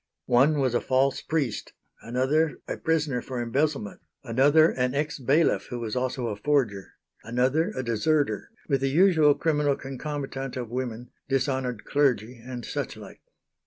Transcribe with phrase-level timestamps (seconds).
[0.25, 5.77] One was a false priest, another a prisoner for embezzlement, another an ex bailiff who
[5.79, 6.93] was also a forger,
[7.23, 13.21] another a deserter; with the usual criminal concomitant of women, dishonoured clergy and such like.